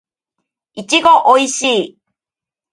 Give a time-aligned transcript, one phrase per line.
[0.73, 1.97] いちごおいしい